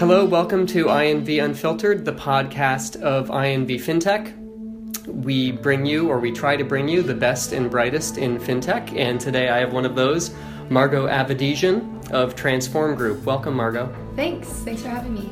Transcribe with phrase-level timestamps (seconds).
[0.00, 4.34] Hello, welcome to INV Unfiltered, the podcast of INV FinTech.
[5.06, 8.98] We bring you, or we try to bring you, the best and brightest in FinTech,
[8.98, 10.34] and today I have one of those,
[10.70, 13.22] Margaux Avedisian of Transform Group.
[13.26, 13.94] Welcome, Margaux.
[14.16, 14.48] Thanks.
[14.48, 15.30] Thanks for having me.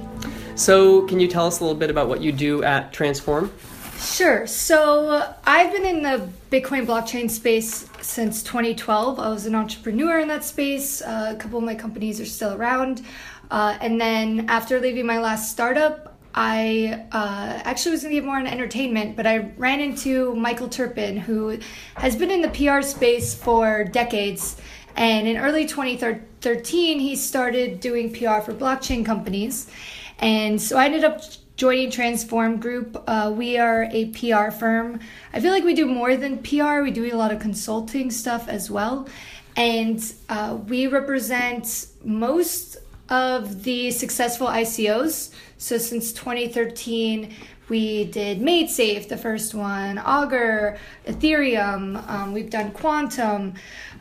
[0.54, 3.50] So, can you tell us a little bit about what you do at Transform?
[3.98, 4.46] Sure.
[4.46, 9.18] So, I've been in the Bitcoin blockchain space since 2012.
[9.18, 11.00] I was an entrepreneur in that space.
[11.00, 13.02] Uh, a couple of my companies are still around.
[13.50, 18.24] Uh, and then after leaving my last startup, I uh, actually was going to get
[18.24, 21.58] more in entertainment, but I ran into Michael Terpin, who
[21.96, 24.56] has been in the PR space for decades.
[24.94, 29.70] And in early 2013, he started doing PR for blockchain companies.
[30.18, 31.22] And so I ended up
[31.56, 33.02] joining Transform Group.
[33.06, 35.00] Uh, we are a PR firm.
[35.32, 38.48] I feel like we do more than PR, we do a lot of consulting stuff
[38.48, 39.08] as well.
[39.56, 42.76] And uh, we represent most
[43.08, 45.30] of the successful ICOs.
[45.56, 47.34] So since 2013,
[47.68, 52.08] we did MaidSafe, the first one, Augur, Ethereum.
[52.08, 53.56] Um, we've done Qtum,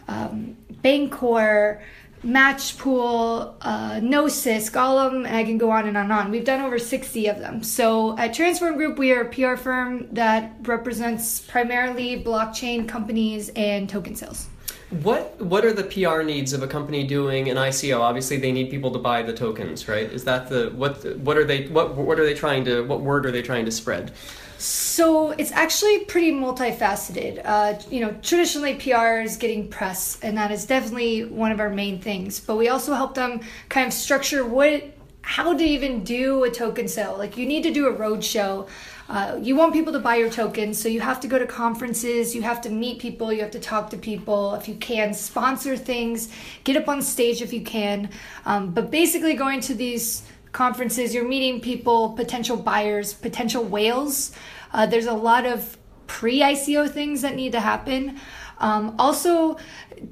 [0.07, 1.81] um, Bancor,
[2.23, 6.31] Matchpool, uh, Gnosis, Golem, and I can go on and on and on.
[6.31, 7.63] We've done over 60 of them.
[7.63, 13.87] So at Transform Group, we are a PR firm that represents primarily blockchain companies and
[13.87, 14.47] token sales.
[14.89, 17.99] What what are the PR needs of a company doing an ICO?
[17.99, 20.09] Obviously, they need people to buy the tokens, right?
[20.11, 23.25] Is that the what what are they what what are they trying to what word
[23.25, 24.13] are they trying to spread?
[24.57, 27.41] So it's actually pretty multifaceted.
[27.45, 31.69] Uh, you know, traditionally PR is getting press, and that is definitely one of our
[31.69, 32.39] main things.
[32.39, 34.83] But we also help them kind of structure what
[35.21, 37.17] how to even do a token sale.
[37.17, 38.69] Like you need to do a roadshow.
[39.09, 42.35] Uh, you want people to buy your tokens, so you have to go to conferences,
[42.35, 44.53] you have to meet people, you have to talk to people.
[44.55, 46.29] If you can, sponsor things,
[46.65, 48.09] get up on stage if you can.
[48.45, 54.33] Um, but basically, going to these conferences, you're meeting people, potential buyers, potential whales.
[54.73, 55.77] Uh, there's a lot of
[56.07, 58.19] pre ICO things that need to happen.
[58.59, 59.57] Um, also,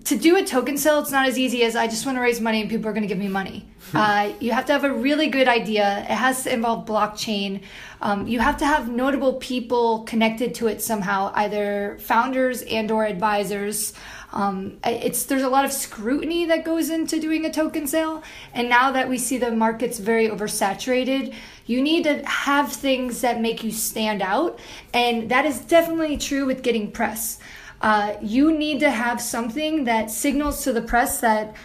[0.05, 2.39] to do a token sale, it's not as easy as I just want to raise
[2.39, 3.67] money and people are going to give me money.
[3.93, 5.99] uh, you have to have a really good idea.
[6.09, 7.61] It has to involve blockchain.
[8.01, 13.05] Um, you have to have notable people connected to it somehow, either founders and or
[13.05, 13.93] advisors.
[14.33, 18.21] Um, it's there's a lot of scrutiny that goes into doing a token sale,
[18.53, 21.33] and now that we see the markets very oversaturated,
[21.65, 24.59] you need to have things that make you stand out,
[24.93, 27.39] and that is definitely true with getting press.
[27.81, 31.55] Uh, you need to have something that signals to the press that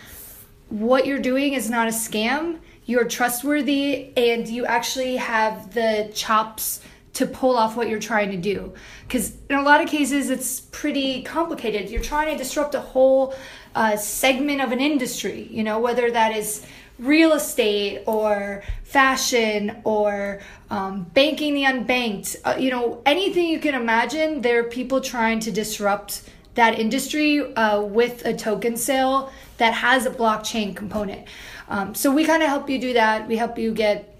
[0.68, 6.80] what you're doing is not a scam, you're trustworthy, and you actually have the chops
[7.12, 8.72] to pull off what you're trying to do.
[9.06, 11.90] Because in a lot of cases, it's pretty complicated.
[11.90, 13.34] You're trying to disrupt a whole
[13.74, 16.66] uh, segment of an industry, you know, whether that is
[17.00, 20.40] real estate or fashion or
[20.70, 25.40] um, banking the unbanked, uh, you know, anything you can imagine, there are people trying
[25.40, 31.26] to disrupt that industry uh, with a token sale that has a blockchain component.
[31.68, 33.26] Um, so we kind of help you do that.
[33.26, 34.18] We help you get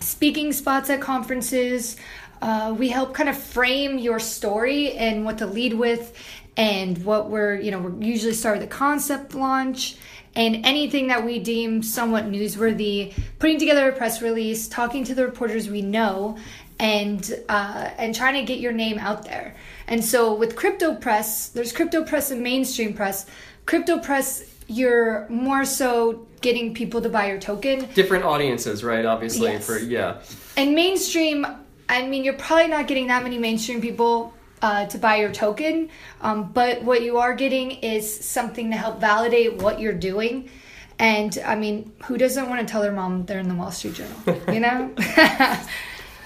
[0.00, 1.96] speaking spots at conferences.
[2.42, 6.12] Uh, we help kind of frame your story and what to lead with
[6.56, 9.96] and what we're, you know, we usually start with a concept launch
[10.34, 15.24] and anything that we deem somewhat newsworthy, putting together a press release, talking to the
[15.24, 16.36] reporters we know,
[16.78, 19.54] and uh, and trying to get your name out there.
[19.88, 23.26] And so with crypto press, there's crypto press and mainstream press.
[23.64, 27.88] Crypto press, you're more so getting people to buy your token.
[27.94, 29.06] Different audiences, right?
[29.06, 29.66] Obviously, Yes.
[29.66, 30.20] for yeah.
[30.58, 31.46] And mainstream,
[31.88, 34.34] I mean, you're probably not getting that many mainstream people
[34.66, 35.88] uh, to buy your token,
[36.20, 40.50] um, but what you are getting is something to help validate what you're doing.
[40.98, 43.94] And I mean, who doesn't want to tell their mom they're in the Wall Street
[43.94, 44.18] Journal?
[44.52, 44.92] You know?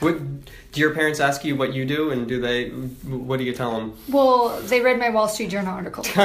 [0.01, 0.17] What
[0.73, 2.71] do your parents ask you what you do, and do they?
[2.71, 3.99] What do you tell them?
[4.09, 6.05] well, they read my Wall Street Journal article.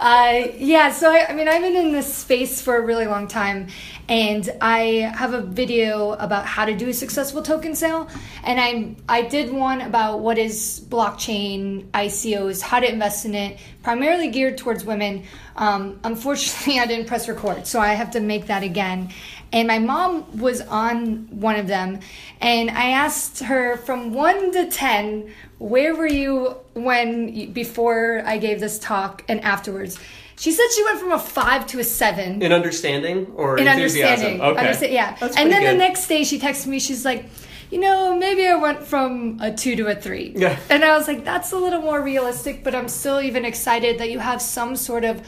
[0.00, 3.28] Uh, yeah, so I, I mean, I've been in this space for a really long
[3.28, 3.66] time,
[4.08, 8.08] and I have a video about how to do a successful token sale,
[8.42, 13.58] and I I did one about what is blockchain ICOs, how to invest in it,
[13.82, 15.24] primarily geared towards women.
[15.56, 19.10] Um, unfortunately, I didn't press record, so I have to make that again.
[19.52, 21.98] And my mom was on one of them,
[22.40, 28.60] and I asked her from one to ten, where were you when before I gave
[28.60, 29.98] this talk and afterwards?
[30.38, 34.40] She said she went from a five to a seven In understanding or in enthusiasm?
[34.40, 34.86] understanding.
[34.86, 35.16] Okay, yeah.
[35.20, 37.26] That's and then pretty the next day she texted me, she's like,
[37.70, 40.32] you know, maybe I went from a two to a three.
[40.34, 40.58] Yeah.
[40.70, 44.10] And I was like, that's a little more realistic, but I'm still even excited that
[44.10, 45.22] you have some sort of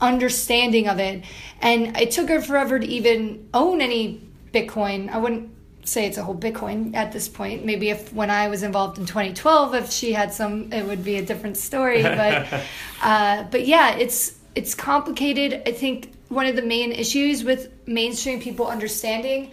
[0.00, 1.24] understanding of it.
[1.60, 4.22] And it took her forever to even own any
[4.52, 5.10] Bitcoin.
[5.10, 5.50] I wouldn't
[5.84, 7.64] say it's a whole Bitcoin at this point.
[7.64, 11.16] Maybe if when I was involved in 2012, if she had some, it would be
[11.16, 12.02] a different story.
[12.02, 12.46] But
[13.02, 15.62] uh, but yeah, it's it's complicated.
[15.66, 19.50] I think one of the main issues with mainstream people understanding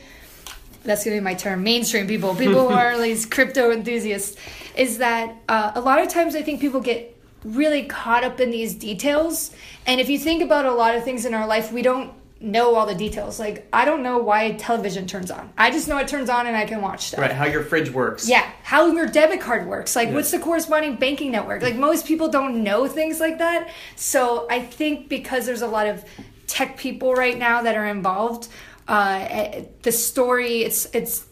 [0.83, 4.37] that's gonna be my term mainstream people people who are these crypto enthusiasts
[4.75, 8.49] is that uh, a lot of times i think people get really caught up in
[8.51, 9.51] these details
[9.85, 12.75] and if you think about a lot of things in our life we don't know
[12.75, 16.07] all the details like i don't know why television turns on i just know it
[16.09, 18.27] turns on and i can watch stuff Right, how your fridge works.
[18.27, 19.95] yeah, how your debit card works.
[19.95, 21.61] Like, what's the corresponding banking network?
[21.61, 23.69] Like, most people don't know things like that.
[23.95, 26.03] So, I think because there's a lot of
[26.47, 28.49] tech people right now that are involved,
[28.89, 31.25] uh, eh, the story it's it's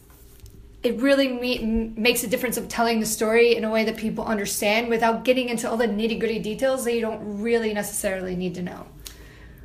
[0.82, 4.24] it really me- makes a difference of telling the story in a way that people
[4.24, 8.54] understand without getting into all the nitty gritty details that you don't really necessarily need
[8.56, 8.86] to know.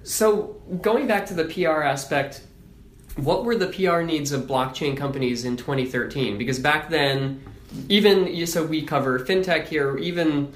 [0.03, 2.41] So, going back to the PR aspect,
[3.15, 6.37] what were the PR needs of blockchain companies in 2013?
[6.37, 7.43] Because back then,
[7.89, 9.97] even so, we cover fintech here.
[9.97, 10.53] Even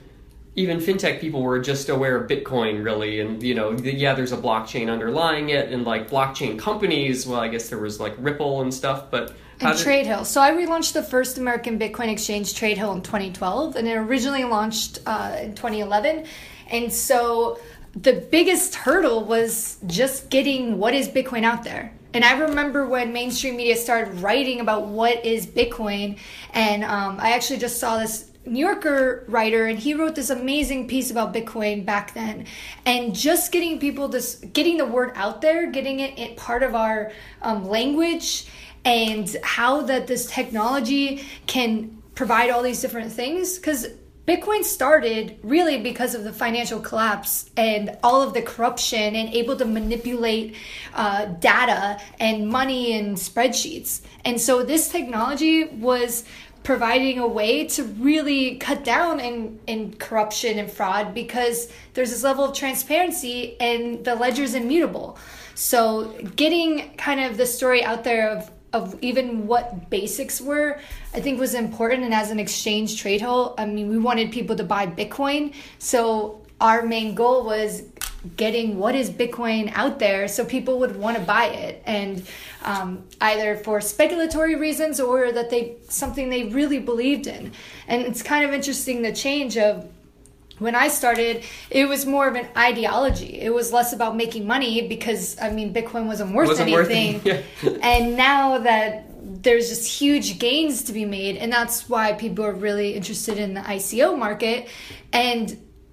[0.56, 4.38] even fintech people were just aware of Bitcoin, really, and you know, yeah, there's a
[4.38, 7.25] blockchain underlying it, and like blockchain companies.
[7.25, 9.36] Well, I guess there was like Ripple and stuff, but
[9.69, 10.25] And did- TradeHill.
[10.25, 15.00] So I relaunched the first American Bitcoin exchange, TradeHill, in 2012, and it originally launched
[15.06, 16.25] uh, in 2011.
[16.69, 17.60] And so
[17.96, 21.94] the biggest hurdle was just getting what is Bitcoin out there.
[22.13, 26.18] And I remember when mainstream media started writing about what is Bitcoin,
[26.54, 30.88] and um, I actually just saw this New Yorker writer, and he wrote this amazing
[30.88, 32.48] piece about Bitcoin back then.
[32.86, 36.74] And just getting people this, getting the word out there, getting it, it part of
[36.74, 37.12] our
[37.42, 38.48] um, language,
[38.86, 43.57] and how that this technology can provide all these different things.
[43.57, 43.88] Because
[44.28, 49.56] Bitcoin started really because of the financial collapse and all of the corruption and able
[49.56, 50.56] to manipulate
[50.94, 54.01] uh, data and money and spreadsheets.
[54.24, 56.24] And so this technology was
[56.63, 62.24] providing a way to really cut down in, in corruption and fraud because there's this
[62.24, 65.18] level of transparency and the ledger's immutable.
[65.56, 70.79] So getting kind of the story out there of of even what basics were,
[71.13, 72.03] I think was important.
[72.03, 75.53] And as an exchange TradeHill, I mean, we wanted people to buy Bitcoin.
[75.79, 77.83] So our main goal was
[78.38, 81.81] getting what is Bitcoin out there so people would want to buy it.
[81.85, 82.25] And
[82.63, 87.51] um, either for speculatory reasons or that they something they really believed in.
[87.88, 89.89] And it's kind of interesting the change of
[90.62, 93.42] when I started, it was more of an ideology.
[93.48, 97.31] It was less about making money because I mean Bitcoin wasn't worth Wasn't worth anything.
[97.31, 97.80] anything.
[97.92, 99.06] and now that
[99.44, 103.54] there's just huge gains to be made, and that's why people are really interested in
[103.56, 104.68] the ICO market.
[105.12, 105.46] And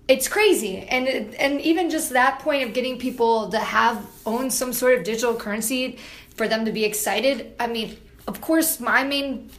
[0.07, 4.51] it's crazy, and it- and even just that point of getting people to have own
[4.51, 5.99] some sort of digital currency
[6.37, 7.53] for them to be excited.
[7.59, 9.51] I mean, of course, my main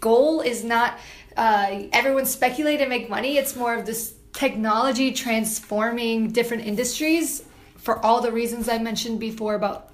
[0.00, 0.98] goal is not
[1.36, 3.38] uh, everyone speculate and make money.
[3.38, 7.44] It's more of this technology transforming different industries
[7.76, 9.90] for all the reasons I mentioned before about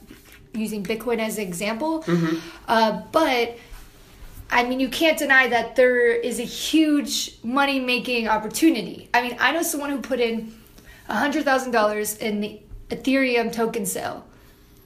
[0.55, 2.03] using Bitcoin as an example.
[2.67, 3.59] Uh, but
[4.50, 9.11] I mean, you can't deny that there is a huge money making opportunity.
[9.12, 10.55] I mean, I know someone who put in
[11.11, 14.25] $100,000 in the Ethereum token sale.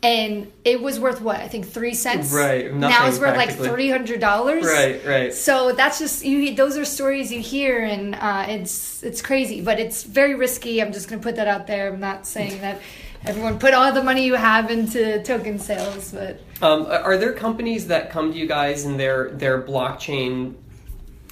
[0.05, 1.37] And it was worth what?
[1.37, 2.33] I think three cents.
[2.33, 4.65] Right, now it's worth like three hundred dollars.
[4.65, 5.33] Right, right.
[5.33, 6.57] So that's just you.
[6.57, 10.83] Those are stories you hear, and uh, it's it's crazy, but it's very risky.
[10.83, 11.93] I'm just gonna put that out there.
[11.93, 12.81] I'm not saying that
[13.25, 17.87] everyone put all the money you have into token sales, but Um, are there companies
[17.87, 20.55] that come to you guys and their their blockchain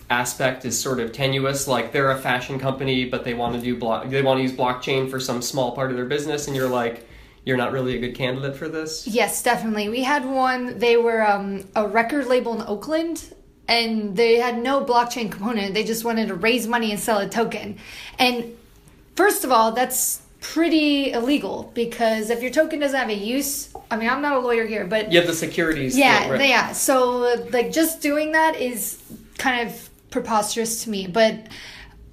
[0.09, 1.67] aspect is sort of tenuous?
[1.67, 4.53] Like they're a fashion company, but they want to do block they want to use
[4.53, 7.05] blockchain for some small part of their business, and you're like,
[7.45, 9.07] you're not really a good candidate for this.
[9.07, 9.89] Yes, definitely.
[9.89, 10.79] We had one.
[10.79, 13.35] They were um, a record label in Oakland,
[13.69, 15.75] and they had no blockchain component.
[15.75, 17.79] They just wanted to raise money and sell a token.
[18.19, 18.57] And
[19.17, 23.97] first of all, that's pretty illegal because if your token doesn't have a use, I
[23.97, 25.97] mean, I'm not a lawyer here, but You have the securities.
[25.99, 26.49] yeah, right.
[26.49, 26.73] yeah.
[26.73, 29.03] So like just doing that is
[29.39, 31.07] kind of preposterous to me.
[31.07, 31.47] But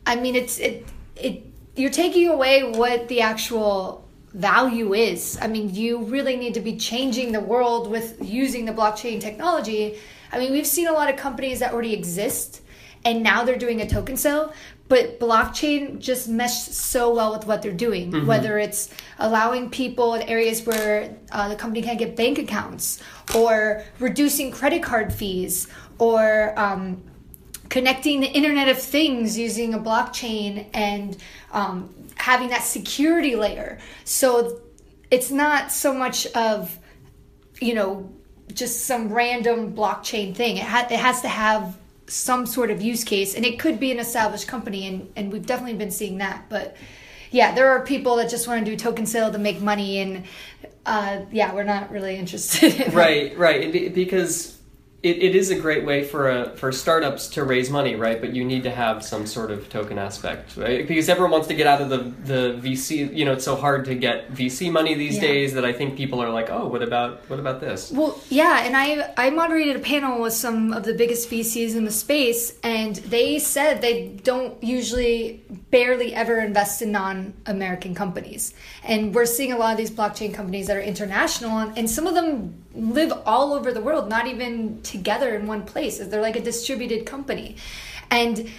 [0.06, 1.44] I mean, it's it it
[1.76, 4.07] you're taking away what the actual
[4.38, 5.38] value is.
[5.42, 9.98] I mean, you really need to be changing the world with using the blockchain technology.
[10.32, 12.62] I mean, we've seen a lot of companies that already exist
[13.04, 14.54] and now they're doing a token sale,
[14.90, 18.90] but blockchain just meshed so well with what they're doing, whether it's
[19.20, 23.02] allowing people in areas where uh, the company can't get bank accounts
[23.36, 25.68] or reducing credit card fees
[26.00, 27.02] or um,
[27.70, 31.18] connecting the Internet of Things using a blockchain and
[31.52, 33.80] um, having that security layer.
[34.04, 34.62] So
[35.12, 36.78] it's not so much of,
[37.60, 38.12] you know,
[38.54, 40.58] just some random blockchain thing.
[40.58, 43.92] It, ha- it has to have some sort of use case, and it could be
[43.92, 46.46] an established company, and, and we've definitely been seeing that.
[46.50, 46.78] But
[47.32, 50.24] yeah, there are people that just want to do token sale to make money, and
[50.86, 52.80] uh, yeah, we're not really interested.
[52.80, 54.57] In right, right, because
[55.10, 58.20] it, it is a great way for a, for startups to raise money, right?
[58.20, 60.88] But you need to have some sort of token aspect, right?
[60.88, 61.98] Because everyone wants to get out of the
[62.32, 63.16] the VC.
[63.16, 65.22] You know, it's so hard to get VC money these Yeah.
[65.22, 67.92] days that I think people are like, oh, what about what about this?
[67.92, 71.86] Well, yeah, and I I moderated a panel with some of the biggest VCs in
[71.86, 79.14] the space, and they said they don't usually barely ever invest in non-American companies, and
[79.16, 82.14] we're seeing a lot of these blockchain companies that are international, and, and some of
[82.16, 85.98] them live all over the world, not even together in one place.
[86.00, 87.56] They're like a distributed company,
[88.12, 88.50] and.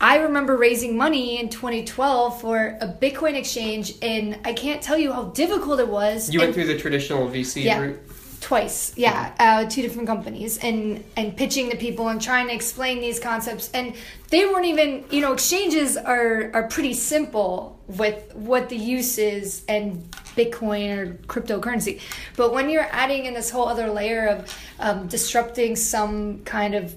[0.00, 5.12] I remember raising money in 2012 for a Bitcoin exchange, and I can't tell you
[5.12, 6.32] how difficult it was.
[6.32, 7.98] You went And- through the traditional VC yeah route.
[8.40, 13.00] Twice yeah uh, two different companies and and pitching to people and trying to explain
[13.00, 13.70] these concepts.
[13.72, 13.94] And
[14.30, 19.64] they weren't even you know exchanges are are pretty simple with what the use is
[19.68, 22.00] and bitcoin or cryptocurrency.
[22.36, 26.94] But when you're adding in this whole other layer of um, disrupting some kind of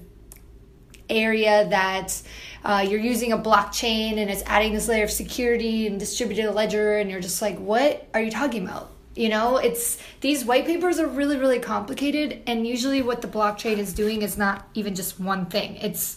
[1.10, 2.22] area that
[2.64, 6.98] uh, you're using a blockchain and it's adding this layer of security and distributed ledger
[6.98, 10.98] and you're just like what are you talking about you know it's these white papers
[10.98, 15.20] are really really complicated and usually what the blockchain is doing is not even just
[15.20, 15.76] one thing.
[15.76, 16.16] It's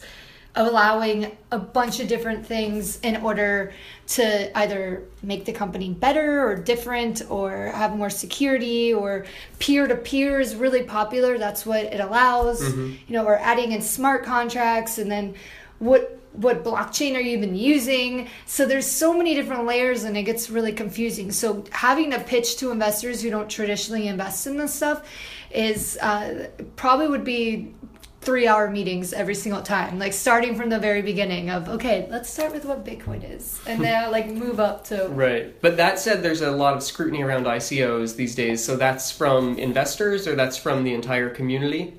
[0.58, 3.74] allowing a bunch of different things in order
[4.08, 9.26] to either make the company better or different or have more security or
[9.60, 11.38] peer to peer is really popular.
[11.38, 12.62] That's what it allows.
[12.62, 12.94] Mm-hmm.
[13.08, 15.36] You know or adding in smart contracts and then
[15.80, 20.24] what what blockchain are you even using so there's so many different layers and it
[20.24, 24.74] gets really confusing so having to pitch to investors who don't traditionally invest in this
[24.74, 25.08] stuff
[25.52, 27.74] is uh, probably would be
[28.22, 32.28] three hour meetings every single time like starting from the very beginning of okay let's
[32.28, 35.60] start with what bitcoin is and then like move up to Right.
[35.62, 38.64] But that said, there's a lot of scrutiny around ICOs these days.
[38.64, 41.94] So that's from investors or that's from the entire community?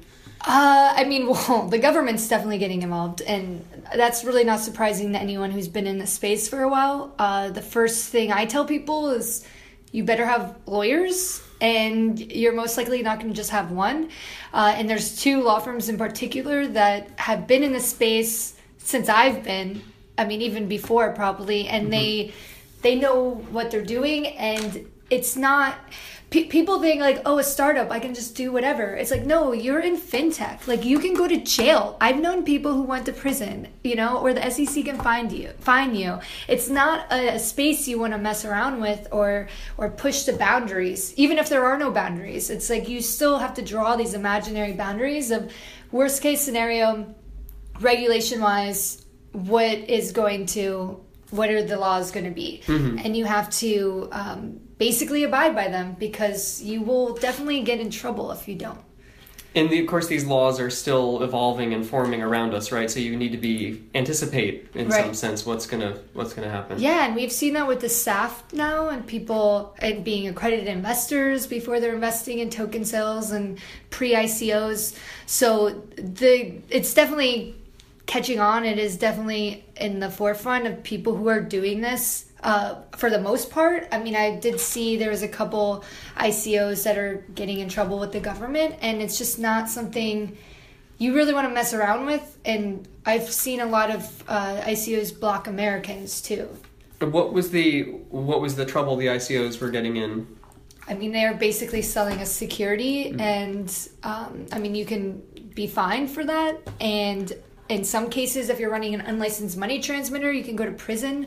[0.46, 5.18] Uh, I mean, well, the government's definitely getting involved, and that's really not surprising to
[5.18, 7.12] anyone who's been in the space for a while.
[7.18, 9.44] Uh, the first thing I tell people is
[9.90, 14.10] you better have lawyers, and you're most likely not going to just have one.
[14.52, 19.08] Uh, and there's two law firms in particular that have been in the space since
[19.08, 19.82] I've been.
[20.16, 22.32] I mean, even before probably, and they
[22.82, 25.76] they know what they're doing, and it's not
[26.30, 28.94] pe- people think like oh a startup i can just do whatever.
[28.94, 30.66] It's like no you're in fintech.
[30.66, 31.96] Like you can go to jail.
[32.00, 35.50] I've known people who went to prison you know or the sec can find you
[35.60, 36.18] find you.
[36.48, 40.32] It's not a, a space you want to mess around with or or push the
[40.32, 42.50] boundaries even if there are no boundaries.
[42.50, 45.52] It's like you still have to draw these imaginary boundaries of
[45.92, 47.14] worst case scenario
[47.80, 53.24] regulation wise what is going to what are the laws going to be and you
[53.24, 58.46] have to um, basically abide by them because you will definitely get in trouble if
[58.46, 58.80] you don't
[59.54, 62.90] And the, of course, these laws are still evolving and forming around us, right?
[62.90, 66.78] So you need to be anticipate in some sense what's gonna what's gonna happen.
[66.78, 71.46] yeah and we've seen that with the staff now and people and being accredited investors
[71.46, 77.54] before they're investing in token sales and pre-icos so the it's definitely
[78.04, 82.76] catching on it is definitely in the forefront of people who are doing this uh,
[83.00, 85.84] for the most part i mean i did see there was a couple
[86.28, 90.36] icos that are getting in trouble with the government and it's just not something
[90.98, 95.08] you really want to mess around with and i've seen a lot of uh, icos
[95.18, 96.48] block americans too
[96.98, 100.26] But What was the what was the trouble the ICOs were getting in?
[100.88, 103.68] I mean, they are basically selling a security, and
[104.02, 105.20] um, I mean, you can
[105.54, 106.54] be fined for that.
[106.80, 107.32] And
[107.68, 111.26] in some cases, if you're running an unlicensed money transmitter, you can go to prison.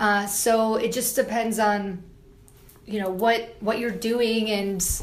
[0.00, 2.02] Uh, so it just depends on,
[2.86, 5.02] you know, what what you're doing and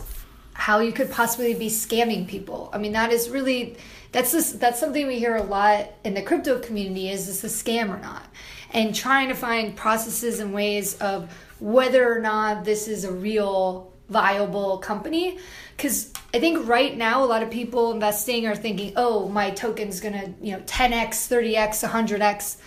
[0.53, 2.71] how you could possibly be scamming people.
[2.73, 3.77] I mean, that is really
[4.11, 7.47] that's just, that's something we hear a lot in the crypto community is this a
[7.47, 8.25] scam or not?
[8.71, 13.93] And trying to find processes and ways of whether or not this is a real
[14.09, 15.37] viable company
[15.75, 19.99] because I think right now a lot of people investing are thinking, "Oh, my token's
[20.01, 22.57] to, you know, 10x, 30x, 100x."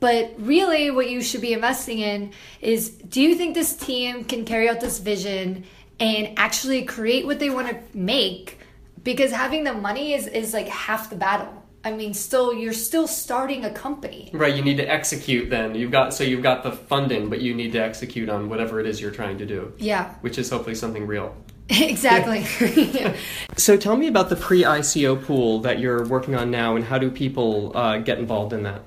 [0.00, 4.44] But really, what you should be investing in is do you think this team can
[4.44, 5.64] carry out this vision
[5.98, 8.58] and actually create what they want to make?
[9.02, 11.62] Because having the money is, is like half the battle.
[11.84, 14.28] I mean, still you're still starting a company.
[14.32, 15.76] Right, you need to execute then.
[15.76, 18.86] You've got so you've got the funding, but you need to execute on whatever it
[18.86, 19.72] is you're trying to do.
[19.78, 20.12] Yeah.
[20.20, 21.36] Which is hopefully something real.
[21.68, 22.44] exactly.
[22.92, 23.16] yeah.
[23.56, 27.10] So tell me about the pre-ICO pool that you're working on now, and how do
[27.10, 28.82] people uh, get involved in that?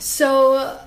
[0.00, 0.80] So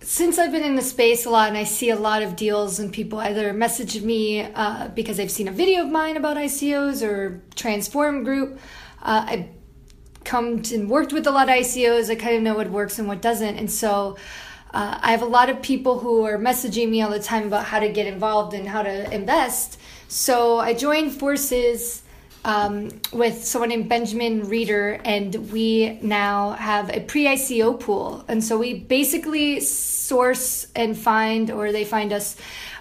[0.00, 2.80] since I've been in the space a lot and I see a lot of deals
[2.80, 7.06] and people either message me uh, because they've seen a video of mine about ICOs
[7.06, 8.58] or Transform Group,
[9.02, 9.48] uh, I
[10.24, 12.10] come to, and worked with a lot of ICOs.
[12.10, 14.16] I kind of know what works and what doesn't, and so.
[14.72, 17.64] Uh, I have a lot of people who are messaging me all the time about
[17.64, 19.78] how to get involved and how to invest.
[20.08, 22.02] So I joined forces
[22.44, 28.24] um, with someone named Benjamin Reeder, and we now have a pre ICO pool.
[28.28, 32.36] And so we basically source and find, or they find us,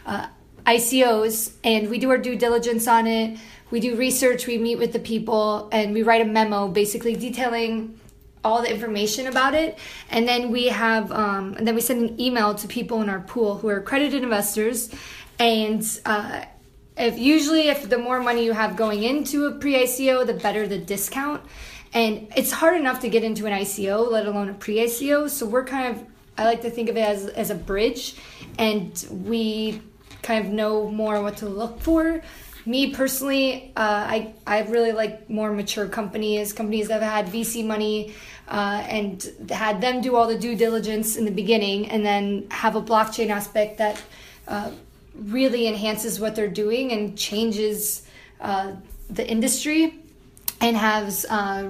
[0.06, 0.28] uh,
[0.66, 3.38] ICOs, and we do our due diligence on it.
[3.72, 8.00] We do research, we meet with the people, and we write a memo basically detailing
[8.44, 9.80] all the information about it
[10.10, 13.22] and then we have um, and then we send an email to people in our
[13.22, 14.94] pool who are accredited investors
[15.40, 16.44] and uh,
[16.98, 20.78] if usually if the more money you have going into a pre-ICO, the better the
[20.78, 21.42] discount.
[21.94, 25.30] And it's hard enough to get into an ICO, let alone a pre-ICO.
[25.30, 26.06] So we're kind of
[26.38, 28.16] I like to think of it as as a bridge,
[28.58, 29.82] and we
[30.24, 32.22] kind of know more what to look for.
[32.66, 37.66] Me personally, uh, I I really like more mature companies, companies that have had VC
[37.66, 38.14] money.
[38.46, 42.76] Uh, and had them do all the due diligence in the beginning, and then have
[42.76, 44.02] a blockchain aspect that
[44.50, 44.70] uh,
[45.16, 48.08] really enhances what they're doing and changes
[48.42, 48.74] uh,
[49.10, 50.00] the industry
[50.62, 51.70] and has uh,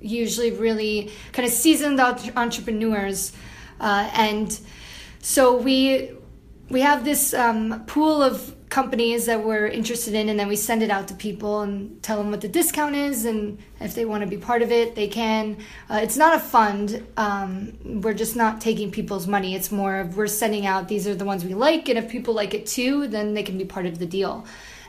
[0.00, 3.32] usually really kind of seasoned entrepreneurs
[3.80, 4.60] uh, and
[5.20, 6.10] so we
[6.68, 10.82] we have this um, pool of companies that we're interested in and then we send
[10.82, 14.22] it out to people and tell them what the discount is and if they want
[14.22, 15.56] to be part of it they can.
[15.88, 19.54] Uh, it's not a fund um, we're just not taking people's money.
[19.54, 22.34] It's more of we're sending out these are the ones we like and if people
[22.34, 24.44] like it too then they can be part of the deal.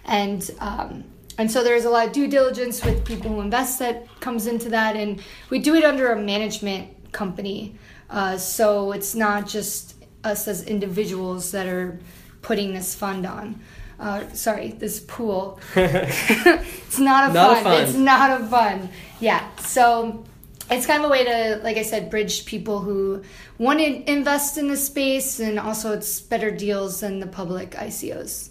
[0.06, 1.04] And um,
[1.38, 4.70] and so there's a lot of due diligence with people who invest that comes into
[4.70, 7.76] that and we do it under a management company.
[8.10, 12.00] Uh, so it's not just us as individuals that are
[12.42, 13.60] putting this fund on.
[14.00, 15.60] Uh, sorry, this pool.
[15.76, 17.64] it's not a Not a fund.
[17.64, 17.84] fund.
[17.90, 18.90] It's not a fun.
[19.20, 19.48] Yeah.
[19.58, 20.24] So
[20.70, 23.24] it's kind of a way to, like I said, bridge people who
[23.58, 28.50] want to invest in the space, and also it's better deals than the public ICOs.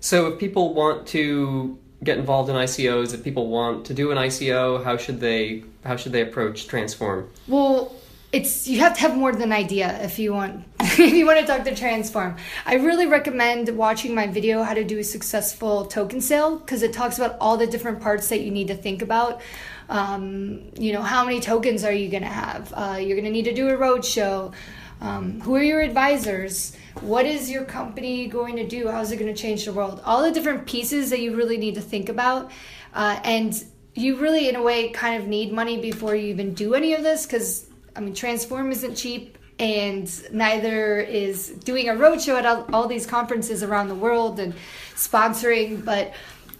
[0.00, 4.18] So if people want to get involved in ICOs, if people want to do an
[4.18, 7.30] ICO, how should they how should they approach Transform?
[7.48, 7.94] Well,
[8.32, 11.40] it's you have to have more than an idea if you want if you want
[11.40, 12.36] to talk to transform.
[12.64, 16.92] I really recommend watching my video how to do a successful token sale because it
[16.92, 19.40] talks about all the different parts that you need to think about.
[19.88, 22.72] Um, you know how many tokens are you going to have?
[22.74, 24.52] Uh, you're going to need to do a roadshow.
[25.00, 26.76] Um, who are your advisors?
[27.02, 28.88] What is your company going to do?
[28.88, 30.00] How's it going to change the world?
[30.04, 32.50] All the different pieces that you really need to think about.
[32.94, 33.62] Uh, and
[33.94, 37.02] you really in a way kind of need money before you even do any of
[37.02, 37.65] this because
[37.96, 43.06] I mean, Transform isn't cheap, and neither is doing a roadshow at all, all these
[43.06, 44.54] conferences around the world and
[44.94, 46.12] sponsoring, but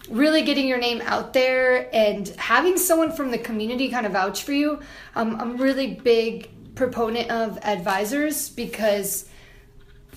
[0.09, 4.43] really getting your name out there and having someone from the community kind of vouch
[4.43, 4.79] for you.
[5.15, 9.29] Um, I'm a really big proponent of advisors because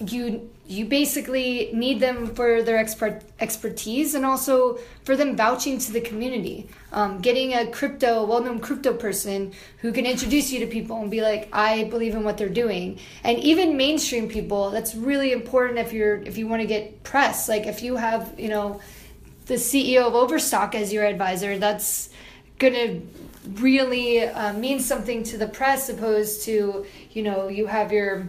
[0.06, 5.90] you you basically need them for their expert expertise and also for them vouching to
[5.90, 6.68] the community.
[6.92, 11.22] Um, getting a crypto, well-known crypto person who can introduce you to people and be
[11.22, 14.70] like, "I believe in what they're doing," and even mainstream people.
[14.70, 17.48] That's really important if you're if you want to get press.
[17.48, 18.80] Like if you have you know
[19.46, 22.10] the CEO of Overstock as your advisor, that's
[22.60, 23.00] gonna
[23.54, 28.28] really uh, mean something to the press, opposed to you know you have your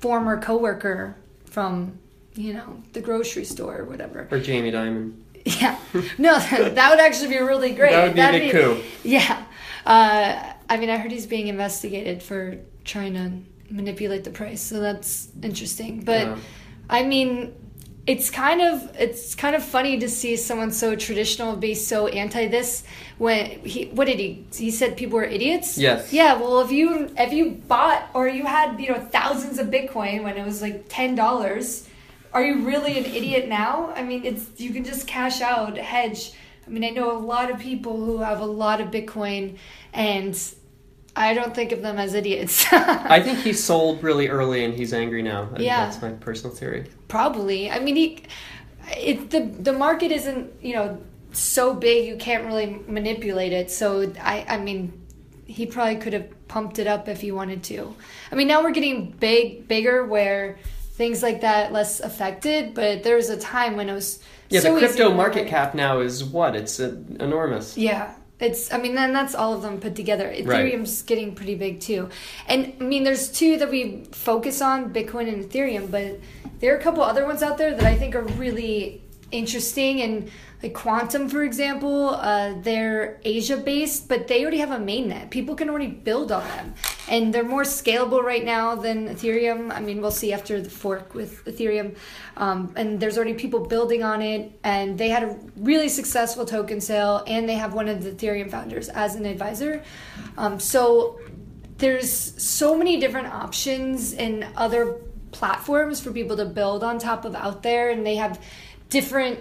[0.00, 1.16] former coworker
[1.48, 1.98] from
[2.34, 4.28] you know the grocery store or whatever.
[4.30, 5.14] Or Jamie Dimon?
[5.44, 5.78] Yeah,
[6.18, 7.92] no, that would actually be really great.
[7.92, 8.82] That would be a That'd big coup.
[9.02, 9.44] Yeah,
[9.86, 13.32] uh, I mean, I heard he's being investigated for trying to
[13.72, 16.02] manipulate the price, so that's interesting.
[16.02, 16.36] But Yeah.
[16.90, 17.54] I mean,
[18.08, 22.46] it's kind of it's kind of funny to see someone so traditional be so anti
[22.48, 22.82] this
[23.18, 25.76] when he what did he he said people were idiots?
[25.76, 26.10] Yes.
[26.10, 30.24] yeah well if you if you bought or you had you know thousands of bitcoin
[30.24, 31.86] when it was like ten dollars
[32.32, 33.92] are you really an idiot now?
[33.94, 36.32] I mean it's you can just cash out hedge.
[36.66, 39.58] I mean i know a lot of people who have a lot of bitcoin
[39.92, 40.34] and
[41.18, 44.92] i don't think of them as idiots I think he sold really early and he's
[44.92, 45.44] angry now.
[45.44, 45.84] I think Yeah.
[45.86, 46.86] That's my personal theory.
[47.08, 47.70] Probably.
[47.70, 48.22] I mean, he,
[48.96, 50.98] it the the market isn't you know
[51.32, 53.70] so big you can't really manipulate it.
[53.70, 54.92] So I I mean,
[55.46, 57.94] he probably could have pumped it up if he wanted to.
[58.30, 60.58] I mean, now we're getting big, bigger where
[60.92, 64.74] things like that less affected, but there was a time when it was Yeah, so
[64.74, 66.56] the crypto to market cap now is what?
[66.56, 67.76] It's uh, enormous.
[67.76, 68.14] Yeah.
[68.40, 70.32] It's, I mean, then that's all of them put together.
[70.32, 72.08] Ethereum's getting pretty big too.
[72.46, 76.20] And I mean, there's two that we focus on Bitcoin and Ethereum, but
[76.60, 80.02] there are a couple other ones out there that I think are really interesting.
[80.02, 80.30] And
[80.62, 85.30] like Qtum, for example, uh, they're Asia based, but they already have a mainnet.
[85.30, 86.74] People can already build on them.
[87.08, 89.72] And they're more scalable right now than Ethereum.
[89.72, 91.96] I mean, we'll see after the fork with Ethereum.
[92.36, 94.52] Um, and there's already people building on it.
[94.62, 98.50] And they had a really successful token sale, and they have one of the Ethereum
[98.50, 99.82] founders as an advisor.
[100.36, 101.18] Um, so
[101.78, 105.00] there's so many different options and other
[105.32, 107.90] platforms for people to build on top of out there.
[107.90, 108.40] And they have
[108.90, 109.38] different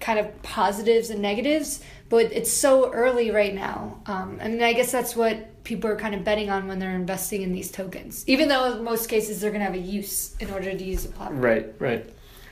[0.00, 4.00] kind of positives and negatives, but it's so early right now.
[4.06, 6.94] Um, I mean, I guess that's what people are kind of betting on when they're
[6.94, 10.36] investing in these tokens, even though in most cases they're going to have a use
[10.38, 11.40] in order to use a platform.
[11.40, 12.08] Right, right.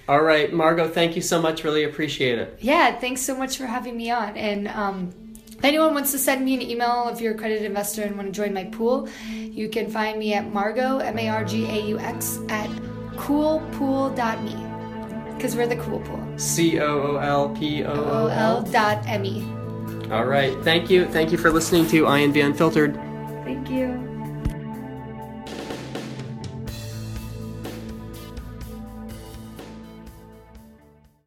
[0.09, 1.64] All right, Margaux, thank you so much.
[1.64, 2.59] Really appreciate it.
[2.61, 4.37] Yeah, thanks so much for having me on.
[4.37, 5.14] And um,
[5.49, 8.29] if anyone wants to send me an email if you're a accredited investor and want
[8.29, 11.87] to join my pool, you can find me at Margaux, M A R G A
[11.87, 12.69] U X, at
[13.17, 14.74] coolpool.me.
[15.37, 16.23] Because we're the cool pool.
[16.37, 19.42] C O O L P O O L dot M E.
[20.11, 21.07] All right, thank you.
[21.07, 22.94] Thank you for listening to INV Unfiltered.
[23.44, 24.04] Thank you.